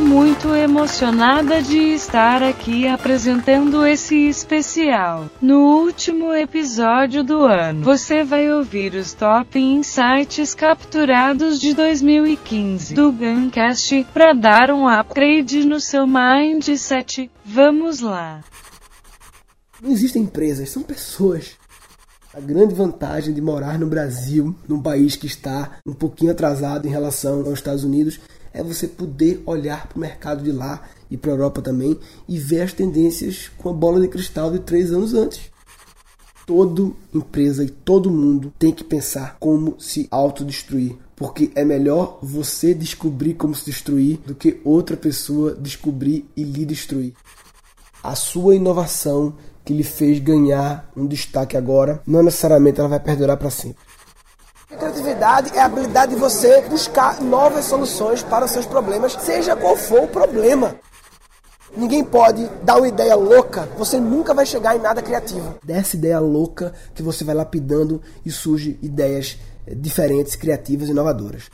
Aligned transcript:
muito 0.00 0.54
emocionada 0.54 1.62
de 1.62 1.78
estar 1.78 2.42
aqui 2.42 2.88
apresentando 2.88 3.86
esse 3.86 4.16
especial. 4.28 5.28
No 5.40 5.82
último 5.82 6.32
episódio 6.32 7.22
do 7.22 7.44
ano, 7.44 7.84
você 7.84 8.24
vai 8.24 8.50
ouvir 8.50 8.94
os 8.94 9.12
top 9.12 9.58
insights 9.58 10.54
capturados 10.54 11.60
de 11.60 11.74
2015 11.74 12.94
do 12.94 13.12
Guncast 13.12 14.06
para 14.12 14.32
dar 14.32 14.70
um 14.70 14.88
upgrade 14.88 15.66
no 15.66 15.78
seu 15.78 16.06
mindset. 16.06 17.30
Vamos 17.44 18.00
lá. 18.00 18.42
Não 19.82 19.90
existem 19.90 20.22
empresas, 20.22 20.70
são 20.70 20.82
pessoas. 20.82 21.52
A 22.32 22.40
grande 22.40 22.74
vantagem 22.74 23.34
de 23.34 23.40
morar 23.40 23.78
no 23.78 23.88
Brasil, 23.88 24.54
num 24.68 24.80
país 24.80 25.16
que 25.16 25.26
está 25.26 25.78
um 25.84 25.92
pouquinho 25.92 26.30
atrasado 26.30 26.86
em 26.86 26.90
relação 26.90 27.40
aos 27.40 27.54
Estados 27.54 27.82
Unidos, 27.82 28.20
é 28.52 28.62
você 28.62 28.86
poder 28.88 29.42
olhar 29.46 29.86
para 29.86 29.96
o 29.96 30.00
mercado 30.00 30.42
de 30.42 30.52
lá 30.52 30.82
e 31.10 31.16
para 31.16 31.30
a 31.30 31.34
Europa 31.34 31.62
também 31.62 31.98
e 32.28 32.38
ver 32.38 32.62
as 32.62 32.72
tendências 32.72 33.50
com 33.58 33.68
a 33.68 33.72
bola 33.72 34.00
de 34.00 34.08
cristal 34.08 34.50
de 34.50 34.60
três 34.60 34.92
anos 34.92 35.14
antes. 35.14 35.50
Toda 36.46 36.90
empresa 37.14 37.62
e 37.62 37.70
todo 37.70 38.10
mundo 38.10 38.52
tem 38.58 38.72
que 38.72 38.82
pensar 38.82 39.36
como 39.38 39.80
se 39.80 40.08
autodestruir, 40.10 40.96
porque 41.14 41.52
é 41.54 41.64
melhor 41.64 42.18
você 42.20 42.74
descobrir 42.74 43.34
como 43.34 43.54
se 43.54 43.66
destruir 43.66 44.18
do 44.26 44.34
que 44.34 44.60
outra 44.64 44.96
pessoa 44.96 45.54
descobrir 45.54 46.28
e 46.36 46.42
lhe 46.42 46.64
destruir. 46.64 47.14
A 48.02 48.14
sua 48.14 48.56
inovação 48.56 49.34
que 49.64 49.74
lhe 49.74 49.84
fez 49.84 50.18
ganhar 50.18 50.90
um 50.96 51.06
destaque 51.06 51.56
agora, 51.56 52.02
não 52.06 52.22
necessariamente 52.22 52.80
ela 52.80 52.88
vai 52.88 53.00
perdurar 53.00 53.36
para 53.36 53.50
sempre. 53.50 53.89
Criatividade 54.78 55.50
é 55.56 55.60
a 55.60 55.64
habilidade 55.64 56.14
de 56.14 56.20
você 56.20 56.62
buscar 56.62 57.20
novas 57.20 57.64
soluções 57.64 58.22
para 58.22 58.44
os 58.44 58.52
seus 58.52 58.64
problemas, 58.64 59.12
seja 59.14 59.56
qual 59.56 59.76
for 59.76 60.04
o 60.04 60.08
problema. 60.08 60.76
Ninguém 61.76 62.04
pode 62.04 62.46
dar 62.62 62.76
uma 62.76 62.86
ideia 62.86 63.16
louca, 63.16 63.68
você 63.76 63.98
nunca 63.98 64.32
vai 64.32 64.46
chegar 64.46 64.76
em 64.76 64.80
nada 64.80 65.02
criativo. 65.02 65.56
Dessa 65.62 65.96
ideia 65.96 66.20
louca 66.20 66.72
que 66.94 67.02
você 67.02 67.24
vai 67.24 67.34
lapidando 67.34 68.00
e 68.24 68.30
surge 68.30 68.78
ideias 68.80 69.38
eh, 69.66 69.74
diferentes, 69.74 70.36
criativas 70.36 70.88
e 70.88 70.92
inovadoras. 70.92 71.50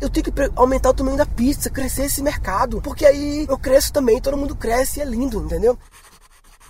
Eu 0.00 0.08
tenho 0.08 0.24
que 0.24 0.32
aumentar 0.56 0.90
o 0.90 0.94
tamanho 0.94 1.16
da 1.16 1.26
pizza, 1.26 1.70
crescer 1.70 2.04
esse 2.04 2.22
mercado, 2.22 2.80
porque 2.82 3.04
aí 3.06 3.46
eu 3.48 3.58
cresço 3.58 3.92
também, 3.92 4.20
todo 4.20 4.36
mundo 4.36 4.56
cresce 4.56 4.98
e 4.98 5.02
é 5.02 5.04
lindo, 5.04 5.38
entendeu? 5.38 5.78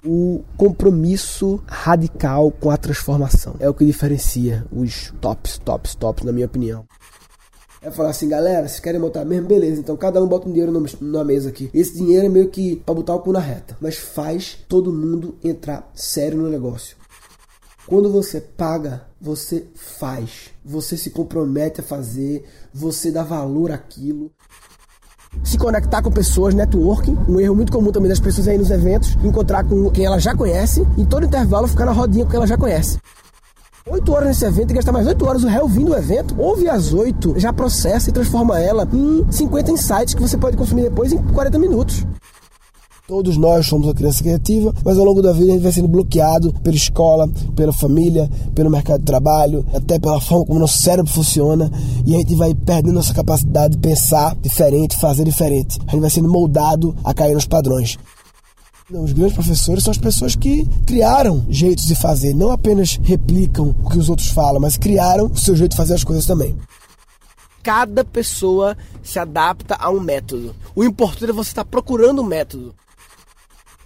O 0.05 0.43
compromisso 0.57 1.63
radical 1.67 2.51
com 2.51 2.71
a 2.71 2.77
transformação. 2.77 3.55
É 3.61 3.69
o 3.69 3.75
que 3.75 3.85
diferencia 3.85 4.65
os 4.73 5.13
tops, 5.21 5.59
tops, 5.59 5.95
tops, 5.95 6.25
na 6.25 6.33
minha 6.33 6.47
opinião. 6.47 6.85
É 7.81 7.91
falar 7.91 8.11
assim, 8.11 8.29
galera, 8.29 8.69
se 8.69 8.81
querem 8.81 9.01
botar 9.01 9.25
mesmo, 9.25 9.49
beleza. 9.49 9.81
Então 9.81 9.97
cada 9.97 10.23
um 10.23 10.29
bota 10.29 10.49
um 10.49 10.53
dinheiro 10.53 10.73
na 11.01 11.25
mesa 11.25 11.49
aqui. 11.49 11.69
Esse 11.75 11.95
dinheiro 11.95 12.27
é 12.27 12.29
meio 12.29 12.49
que 12.49 12.77
pra 12.77 12.95
botar 12.95 13.15
o 13.15 13.21
cu 13.21 13.33
na 13.33 13.41
reta. 13.41 13.77
Mas 13.81 13.97
faz 13.97 14.57
todo 14.69 14.93
mundo 14.93 15.37
entrar 15.43 15.91
sério 15.93 16.39
no 16.39 16.49
negócio. 16.49 16.97
Quando 17.85 18.11
você 18.11 18.41
paga, 18.41 19.05
você 19.21 19.67
faz. 19.75 20.51
Você 20.65 20.97
se 20.97 21.11
compromete 21.11 21.81
a 21.81 21.85
fazer. 21.85 22.45
Você 22.73 23.11
dá 23.11 23.25
valor 23.25 23.73
àquilo 23.73 24.31
se 25.43 25.59
conectar 25.59 26.03
com 26.03 26.11
pessoas, 26.11 26.55
networking. 26.55 27.17
Um 27.29 27.41
erro 27.41 27.55
muito 27.55 27.73
comum 27.73 27.91
também 27.91 28.09
das 28.09 28.21
pessoas 28.21 28.49
aí 28.49 28.59
nos 28.59 28.71
eventos, 28.71 29.17
encontrar 29.23 29.65
com 29.65 29.91
quem 29.91 30.05
ela 30.05 30.19
já 30.19 30.35
conhece, 30.35 30.87
e 30.97 31.05
todo 31.05 31.27
intervalo 31.27 31.69
ficar 31.69 31.87
na 31.87 31.93
rodinha 31.93 32.25
com 32.25 32.31
quem 32.31 32.39
ela 32.39 32.47
já 32.47 32.57
conhece. 32.57 32.99
Oito 33.85 34.13
horas 34.13 34.29
nesse 34.29 34.45
evento 34.45 34.71
e 34.71 34.75
gastar 34.75 34.93
mais 34.93 35.09
oito 35.09 35.27
horas 35.27 35.43
o 35.43 35.49
réu 35.49 35.67
vindo 35.67 35.91
do 35.91 35.97
evento, 35.97 36.37
ouve 36.39 36.69
as 36.69 36.93
oito, 36.93 37.35
já 37.37 37.53
processa 37.53 38.11
e 38.11 38.13
transforma 38.13 38.61
ela 38.61 38.89
em 38.93 39.27
50 39.29 39.73
insights 39.73 40.15
que 40.15 40.23
você 40.23 40.39
pode 40.39 40.57
consumir 40.57 40.83
depois 40.83 41.13
em 41.13 41.19
40 41.19 41.59
minutos. 41.59 42.07
Todos 43.13 43.37
nós 43.37 43.67
somos 43.67 43.87
uma 43.87 43.95
criança 43.95 44.23
criativa, 44.23 44.75
mas 44.83 44.97
ao 44.97 45.05
longo 45.05 45.21
da 45.21 45.33
vida 45.33 45.51
a 45.51 45.53
gente 45.53 45.63
vai 45.63 45.71
sendo 45.71 45.87
bloqueado 45.87 46.51
pela 46.63 46.75
escola, 46.75 47.29
pela 47.55 47.71
família, 47.71 48.27
pelo 48.55 48.71
mercado 48.71 49.01
de 49.01 49.05
trabalho, 49.05 49.67
até 49.75 49.99
pela 49.99 50.19
forma 50.19 50.47
como 50.47 50.59
nosso 50.59 50.79
cérebro 50.79 51.13
funciona, 51.13 51.71
e 52.07 52.15
a 52.15 52.19
gente 52.19 52.35
vai 52.35 52.55
perdendo 52.55 52.95
nossa 52.95 53.13
capacidade 53.13 53.77
de 53.77 53.83
pensar 53.83 54.35
diferente, 54.37 54.97
fazer 54.97 55.25
diferente. 55.25 55.79
A 55.87 55.91
gente 55.91 56.01
vai 56.01 56.09
sendo 56.09 56.31
moldado 56.31 56.97
a 57.05 57.13
cair 57.13 57.35
nos 57.35 57.45
padrões. 57.45 57.99
Os 58.91 59.13
grandes 59.13 59.35
professores 59.35 59.85
são 59.85 59.91
as 59.91 59.99
pessoas 59.99 60.35
que 60.35 60.67
criaram 60.87 61.45
jeitos 61.51 61.85
de 61.85 61.95
fazer, 61.95 62.35
não 62.35 62.51
apenas 62.51 62.99
replicam 63.03 63.77
o 63.85 63.91
que 63.91 63.99
os 63.99 64.09
outros 64.09 64.29
falam, 64.29 64.59
mas 64.59 64.79
criaram 64.79 65.27
o 65.27 65.37
seu 65.37 65.55
jeito 65.55 65.73
de 65.73 65.77
fazer 65.77 65.93
as 65.93 66.03
coisas 66.03 66.25
também. 66.25 66.57
Cada 67.63 68.07
pessoa 68.07 68.75
se 69.03 69.19
adapta 69.19 69.77
a 69.79 69.91
um 69.91 70.01
método. 70.01 70.55
O 70.75 70.83
importante 70.83 71.29
é 71.29 71.35
você 71.35 71.51
estar 71.51 71.67
procurando 71.67 72.23
um 72.23 72.25
método. 72.25 72.75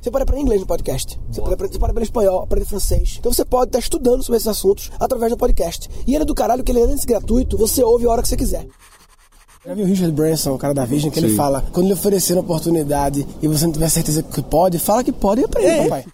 Você 0.01 0.11
pode 0.11 0.23
aprender 0.23 0.43
inglês 0.43 0.61
no 0.61 0.67
podcast. 0.67 1.19
Você 1.31 1.41
pode, 1.41 1.55
aprender, 1.55 1.73
você 1.73 1.79
pode 1.79 1.91
aprender 1.91 2.05
espanhol, 2.05 2.43
aprender 2.43 2.65
francês. 2.65 3.17
Então 3.19 3.33
você 3.33 3.45
pode 3.45 3.69
estar 3.69 3.79
estudando 3.79 4.23
sobre 4.23 4.37
esses 4.37 4.49
assuntos 4.49 4.91
através 5.01 5.33
do 5.33 5.37
podcast. 5.37 5.89
E 6.07 6.15
ele 6.15 6.23
é 6.23 6.27
do 6.27 6.35
caralho 6.35 6.63
que 6.63 6.71
ele 6.71 6.81
é 6.81 6.85
antes 6.85 7.05
gratuito, 7.05 7.57
você 7.57 7.83
ouve 7.83 8.07
a 8.07 8.11
hora 8.11 8.23
que 8.23 8.29
você 8.29 8.37
quiser. 8.37 8.67
Já 9.67 9.75
viu 9.75 9.85
o 9.85 9.89
Richard 9.89 10.13
Branson, 10.13 10.55
o 10.55 10.59
cara 10.59 10.73
da 10.73 10.85
Vision, 10.85 11.11
que 11.11 11.19
Sim. 11.19 11.27
ele 11.27 11.35
fala: 11.35 11.65
quando 11.73 11.89
lhe 11.89 11.93
oferecer 11.93 12.35
uma 12.35 12.43
oportunidade 12.43 13.27
e 13.43 13.49
você 13.49 13.65
não 13.65 13.73
tiver 13.73 13.89
certeza 13.89 14.23
que 14.23 14.41
pode, 14.41 14.79
fala 14.79 15.03
que 15.03 15.11
pode 15.11 15.41
e 15.41 15.45
aprende, 15.45 15.69
é. 15.69 15.83
papai. 15.85 16.05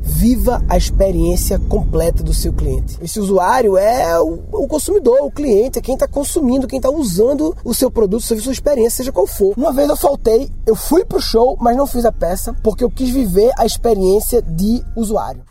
Viva 0.00 0.62
a 0.68 0.76
experiência 0.76 1.58
completa 1.58 2.22
do 2.22 2.34
seu 2.34 2.52
cliente. 2.52 2.98
Esse 3.00 3.20
usuário 3.20 3.76
é 3.76 4.18
o, 4.20 4.66
consumidor, 4.66 5.20
o 5.22 5.30
cliente, 5.30 5.78
é 5.78 5.82
quem 5.82 5.94
está 5.94 6.08
consumindo, 6.08 6.66
quem 6.66 6.78
está 6.78 6.90
usando 6.90 7.56
o 7.64 7.74
seu 7.74 7.90
produto, 7.90 8.22
serviço, 8.22 8.46
sua 8.46 8.52
experiência, 8.52 8.98
seja 8.98 9.12
qual 9.12 9.26
for. 9.26 9.54
Uma 9.56 9.72
vez 9.72 9.88
eu 9.88 9.96
faltei, 9.96 10.50
eu 10.66 10.74
fui 10.74 11.04
pro 11.04 11.20
show, 11.20 11.56
mas 11.60 11.76
não 11.76 11.86
fiz 11.86 12.04
a 12.04 12.12
peça 12.12 12.52
porque 12.62 12.82
eu 12.82 12.90
quis 12.90 13.10
viver 13.10 13.50
a 13.58 13.66
experiência 13.66 14.42
de 14.42 14.82
usuário. 14.96 15.42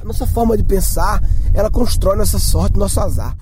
A 0.00 0.04
nossa 0.04 0.26
forma 0.26 0.56
de 0.56 0.64
pensar, 0.64 1.22
ela 1.52 1.70
constrói 1.70 2.16
nossa 2.16 2.38
sorte, 2.38 2.78
nosso 2.78 2.98
azar. 3.00 3.36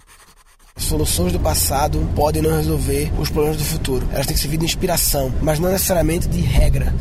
As 0.74 0.84
soluções 0.84 1.32
do 1.32 1.40
passado 1.40 1.98
podem 2.14 2.40
não 2.40 2.56
resolver 2.56 3.12
os 3.20 3.30
problemas 3.30 3.58
do 3.58 3.64
futuro. 3.64 4.08
Elas 4.12 4.26
têm 4.26 4.34
que 4.34 4.40
servir 4.40 4.58
de 4.58 4.64
inspiração, 4.64 5.32
mas 5.42 5.58
não 5.58 5.70
necessariamente 5.70 6.28
de 6.28 6.40
regra. 6.40 6.94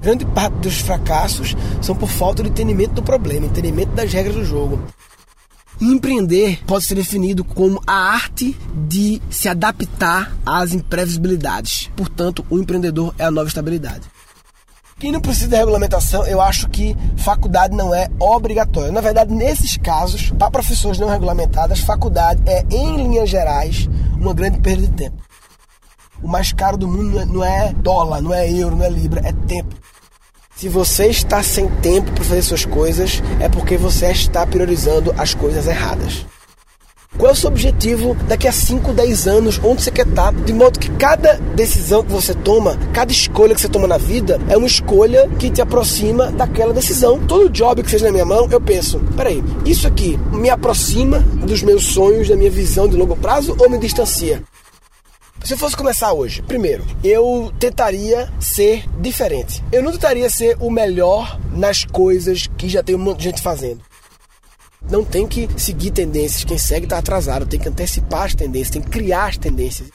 Grande 0.00 0.26
parte 0.26 0.54
dos 0.54 0.80
fracassos 0.80 1.56
são 1.80 1.94
por 1.94 2.08
falta 2.08 2.42
de 2.42 2.48
entendimento 2.48 2.94
do 2.94 3.02
problema, 3.02 3.46
entendimento 3.46 3.92
das 3.92 4.12
regras 4.12 4.34
do 4.34 4.44
jogo. 4.44 4.82
Empreender 5.80 6.62
pode 6.66 6.84
ser 6.84 6.94
definido 6.94 7.44
como 7.44 7.80
a 7.86 7.92
arte 7.92 8.56
de 8.88 9.20
se 9.28 9.48
adaptar 9.48 10.36
às 10.46 10.72
imprevisibilidades. 10.72 11.90
Portanto, 11.96 12.44
o 12.48 12.58
empreendedor 12.58 13.14
é 13.18 13.24
a 13.24 13.30
nova 13.30 13.48
estabilidade. 13.48 14.02
Quem 14.98 15.10
não 15.10 15.20
precisa 15.20 15.48
de 15.48 15.56
regulamentação, 15.56 16.24
eu 16.24 16.40
acho 16.40 16.68
que 16.68 16.96
faculdade 17.16 17.76
não 17.76 17.92
é 17.92 18.08
obrigatória. 18.20 18.92
Na 18.92 19.00
verdade, 19.00 19.34
nesses 19.34 19.76
casos, 19.76 20.30
para 20.38 20.50
profissões 20.50 20.98
não 20.98 21.08
regulamentadas, 21.08 21.80
faculdade 21.80 22.40
é, 22.46 22.64
em 22.70 22.96
linhas 22.96 23.28
gerais, 23.28 23.88
uma 24.18 24.32
grande 24.32 24.60
perda 24.60 24.82
de 24.82 24.92
tempo. 24.92 25.16
O 26.24 26.26
mais 26.26 26.54
caro 26.54 26.78
do 26.78 26.88
mundo 26.88 27.22
não 27.26 27.44
é 27.44 27.70
dólar, 27.74 28.22
não 28.22 28.32
é 28.32 28.50
euro, 28.50 28.74
não 28.74 28.84
é 28.86 28.88
libra, 28.88 29.20
é 29.22 29.32
tempo. 29.46 29.76
Se 30.56 30.70
você 30.70 31.08
está 31.08 31.42
sem 31.42 31.68
tempo 31.82 32.10
para 32.12 32.24
fazer 32.24 32.40
suas 32.40 32.64
coisas, 32.64 33.22
é 33.40 33.46
porque 33.46 33.76
você 33.76 34.10
está 34.10 34.46
priorizando 34.46 35.14
as 35.18 35.34
coisas 35.34 35.66
erradas. 35.66 36.24
Qual 37.18 37.28
é 37.28 37.32
o 37.34 37.36
seu 37.36 37.50
objetivo 37.50 38.16
daqui 38.26 38.48
a 38.48 38.52
5, 38.52 38.94
10 38.94 39.28
anos? 39.28 39.60
Onde 39.62 39.82
você 39.82 39.90
quer 39.90 40.06
estar? 40.06 40.32
De 40.32 40.52
modo 40.54 40.78
que 40.78 40.90
cada 40.92 41.34
decisão 41.54 42.02
que 42.02 42.10
você 42.10 42.32
toma, 42.32 42.78
cada 42.94 43.12
escolha 43.12 43.54
que 43.54 43.60
você 43.60 43.68
toma 43.68 43.86
na 43.86 43.98
vida, 43.98 44.40
é 44.48 44.56
uma 44.56 44.66
escolha 44.66 45.28
que 45.38 45.50
te 45.50 45.60
aproxima 45.60 46.32
daquela 46.32 46.72
decisão. 46.72 47.20
Todo 47.20 47.50
job 47.50 47.82
que 47.82 47.90
seja 47.90 48.06
na 48.06 48.12
minha 48.12 48.24
mão, 48.24 48.48
eu 48.50 48.62
penso: 48.62 48.98
peraí, 49.14 49.44
isso 49.66 49.86
aqui 49.86 50.18
me 50.32 50.48
aproxima 50.48 51.18
dos 51.18 51.62
meus 51.62 51.84
sonhos, 51.84 52.30
da 52.30 52.34
minha 52.34 52.50
visão 52.50 52.88
de 52.88 52.96
longo 52.96 53.14
prazo 53.14 53.54
ou 53.60 53.68
me 53.68 53.76
distancia? 53.76 54.42
Se 55.44 55.52
eu 55.52 55.58
fosse 55.58 55.76
começar 55.76 56.10
hoje, 56.14 56.40
primeiro, 56.40 56.82
eu 57.04 57.52
tentaria 57.58 58.32
ser 58.40 58.88
diferente. 58.98 59.62
Eu 59.70 59.82
não 59.82 59.92
tentaria 59.92 60.30
ser 60.30 60.56
o 60.58 60.70
melhor 60.70 61.38
nas 61.52 61.84
coisas 61.84 62.46
que 62.56 62.66
já 62.66 62.82
tem 62.82 62.94
um 62.94 62.98
monte 62.98 63.18
de 63.18 63.24
gente 63.24 63.42
fazendo. 63.42 63.82
Não 64.90 65.04
tem 65.04 65.26
que 65.28 65.46
seguir 65.58 65.90
tendências. 65.90 66.44
Quem 66.44 66.56
segue 66.56 66.86
está 66.86 66.96
atrasado. 66.96 67.44
Tem 67.44 67.60
que 67.60 67.68
antecipar 67.68 68.22
as 68.22 68.34
tendências, 68.34 68.70
tem 68.70 68.80
que 68.80 68.88
criar 68.88 69.26
as 69.26 69.36
tendências. 69.36 69.90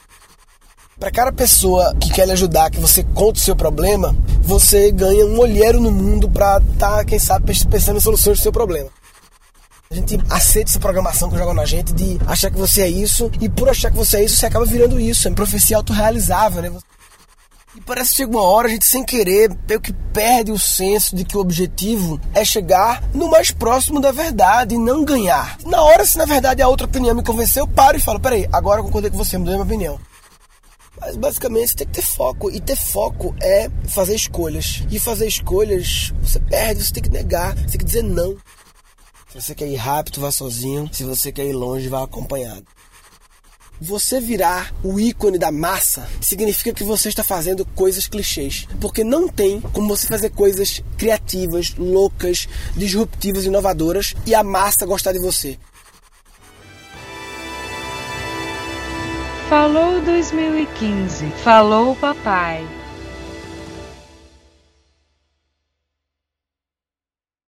Para 1.00 1.10
cada 1.10 1.32
pessoa 1.32 1.96
que 1.96 2.12
quer 2.12 2.26
lhe 2.26 2.32
ajudar, 2.32 2.70
que 2.70 2.78
você 2.78 3.02
conta 3.02 3.40
o 3.40 3.42
seu 3.42 3.56
problema, 3.56 4.14
você 4.42 4.92
ganha 4.92 5.26
um 5.26 5.36
olheiro 5.40 5.80
no 5.80 5.90
mundo 5.90 6.30
para 6.30 6.58
estar, 6.58 6.98
tá, 6.98 7.04
quem 7.04 7.18
sabe, 7.18 7.52
pensando 7.68 7.96
em 7.96 8.00
soluções 8.00 8.38
do 8.38 8.42
seu 8.42 8.52
problema. 8.52 8.88
A 9.92 9.96
gente 9.96 10.20
aceita 10.30 10.70
essa 10.70 10.78
programação 10.78 11.28
que 11.28 11.36
jogam 11.36 11.52
na 11.52 11.64
gente 11.64 11.92
de 11.92 12.16
achar 12.24 12.48
que 12.48 12.56
você 12.56 12.82
é 12.82 12.88
isso, 12.88 13.28
e 13.40 13.48
por 13.48 13.68
achar 13.68 13.90
que 13.90 13.96
você 13.96 14.18
é 14.18 14.24
isso, 14.24 14.36
você 14.36 14.46
acaba 14.46 14.64
virando 14.64 15.00
isso. 15.00 15.26
É 15.26 15.30
uma 15.32 15.34
profecia 15.34 15.76
autorrealizável, 15.76 16.62
né? 16.62 16.70
E 17.74 17.80
parece 17.80 18.10
que 18.10 18.16
chega 18.18 18.30
uma 18.30 18.44
hora 18.44 18.68
a 18.68 18.70
gente 18.70 18.86
sem 18.86 19.02
querer 19.02 19.50
meio 19.68 19.80
que 19.80 19.92
perde 19.92 20.52
o 20.52 20.58
senso 20.60 21.16
de 21.16 21.24
que 21.24 21.36
o 21.36 21.40
objetivo 21.40 22.20
é 22.32 22.44
chegar 22.44 23.02
no 23.12 23.28
mais 23.28 23.50
próximo 23.50 24.00
da 24.00 24.12
verdade 24.12 24.76
e 24.76 24.78
não 24.78 25.04
ganhar. 25.04 25.58
Na 25.66 25.82
hora, 25.82 26.06
se 26.06 26.16
na 26.16 26.24
verdade 26.24 26.62
a 26.62 26.68
outra 26.68 26.86
opinião 26.86 27.16
me 27.16 27.24
convenceu, 27.24 27.64
eu 27.64 27.68
paro 27.68 27.96
e 27.96 28.00
falo: 28.00 28.20
peraí, 28.20 28.48
agora 28.52 28.78
eu 28.78 28.84
concordei 28.84 29.10
com 29.10 29.18
você, 29.18 29.36
mudei 29.36 29.54
minha 29.54 29.64
opinião. 29.64 29.98
Mas 31.00 31.16
basicamente 31.16 31.70
você 31.70 31.76
tem 31.78 31.86
que 31.88 31.94
ter 31.94 32.02
foco. 32.02 32.48
E 32.48 32.60
ter 32.60 32.76
foco 32.76 33.34
é 33.40 33.68
fazer 33.88 34.14
escolhas. 34.14 34.84
E 34.88 35.00
fazer 35.00 35.26
escolhas, 35.26 36.12
você 36.22 36.38
perde, 36.38 36.84
você 36.84 36.92
tem 36.92 37.02
que 37.02 37.10
negar, 37.10 37.56
você 37.56 37.66
tem 37.66 37.78
que 37.78 37.84
dizer 37.84 38.04
não. 38.04 38.36
Se 39.30 39.40
você 39.40 39.54
quer 39.54 39.68
ir 39.68 39.76
rápido, 39.76 40.20
vá 40.20 40.32
sozinho. 40.32 40.90
Se 40.92 41.04
você 41.04 41.30
quer 41.30 41.46
ir 41.46 41.52
longe, 41.52 41.88
vá 41.88 42.02
acompanhado. 42.02 42.66
Você 43.80 44.20
virar 44.20 44.74
o 44.82 44.98
ícone 44.98 45.38
da 45.38 45.52
massa 45.52 46.06
significa 46.20 46.74
que 46.74 46.82
você 46.82 47.08
está 47.08 47.22
fazendo 47.22 47.64
coisas 47.64 48.08
clichês. 48.08 48.66
Porque 48.80 49.04
não 49.04 49.28
tem 49.28 49.60
como 49.60 49.88
você 49.88 50.08
fazer 50.08 50.30
coisas 50.30 50.82
criativas, 50.98 51.74
loucas, 51.76 52.48
disruptivas, 52.76 53.44
inovadoras 53.44 54.14
e 54.26 54.34
a 54.34 54.42
massa 54.42 54.84
gostar 54.84 55.12
de 55.12 55.20
você. 55.20 55.56
Falou 59.48 60.00
2015. 60.02 61.30
Falou 61.44 61.94
papai. 61.94 62.79